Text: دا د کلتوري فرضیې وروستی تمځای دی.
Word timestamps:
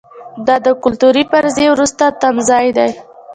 دا 0.47 0.55
د 0.65 0.67
کلتوري 0.83 1.23
فرضیې 1.31 1.67
وروستی 1.71 2.07
تمځای 2.21 2.67
دی. 2.77 2.89